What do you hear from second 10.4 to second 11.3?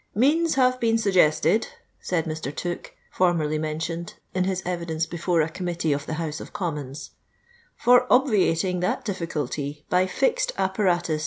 app.iratus